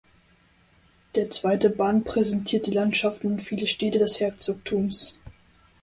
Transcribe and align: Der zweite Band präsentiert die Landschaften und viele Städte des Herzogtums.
Der 1.13 1.29
zweite 1.29 1.69
Band 1.69 2.05
präsentiert 2.05 2.65
die 2.65 2.71
Landschaften 2.71 3.27
und 3.33 3.39
viele 3.39 3.67
Städte 3.67 3.99
des 3.99 4.19
Herzogtums. 4.19 5.19